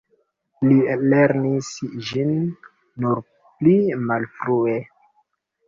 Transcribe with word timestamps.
Li 0.69 0.77
lernis 1.01 1.69
ĝin 2.09 2.33
nur 3.05 3.23
pli 3.45 3.77
malfrue. 4.09 4.77